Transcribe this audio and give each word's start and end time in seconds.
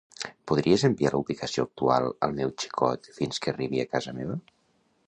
Podries 0.51 0.85
enviar 0.87 1.11
la 1.15 1.19
ubicació 1.25 1.65
actual 1.69 2.09
al 2.29 2.35
meu 2.41 2.55
xicot 2.65 3.13
fins 3.21 3.45
que 3.45 3.55
arribi 3.55 3.87
a 3.87 3.89
casa 3.95 4.17
meva? 4.23 4.43